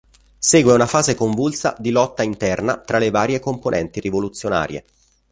[0.39, 4.83] Segue una fase convulsa di lotta interna tra le varie componenti rivoluzionarie.